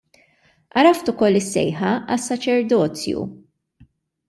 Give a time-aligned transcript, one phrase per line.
[0.81, 3.29] Għaraft ukoll is-sejħa għas-saċerdozju.